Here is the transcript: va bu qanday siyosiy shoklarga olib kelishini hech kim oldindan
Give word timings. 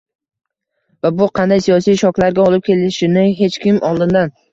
va 1.05 1.09
bu 1.19 1.27
qanday 1.39 1.61
siyosiy 1.65 1.99
shoklarga 2.03 2.45
olib 2.53 2.65
kelishini 2.71 3.27
hech 3.41 3.59
kim 3.67 3.79
oldindan 3.91 4.35